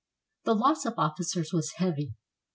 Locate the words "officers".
0.97-1.53